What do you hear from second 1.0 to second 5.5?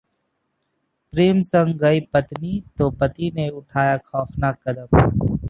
प्रेमी संग गई पत्नी तो पति ने उठाया खौफनाक कदम